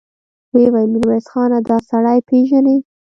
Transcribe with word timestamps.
ويې 0.53 0.69
ويل: 0.73 0.89
ميرويس 0.93 1.25
خانه! 1.31 1.57
دآسړی 1.69 2.19
پېژنې؟ 2.27 2.77